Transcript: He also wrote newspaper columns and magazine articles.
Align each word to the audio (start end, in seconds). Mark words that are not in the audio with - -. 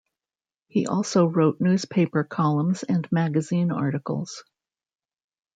He 0.67 0.87
also 0.87 1.27
wrote 1.27 1.61
newspaper 1.61 2.23
columns 2.23 2.81
and 2.81 3.07
magazine 3.11 3.71
articles. 3.71 4.43